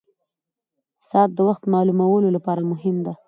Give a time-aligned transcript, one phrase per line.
[1.09, 3.13] ساعت د وخت معلومولو لپاره مهم ده.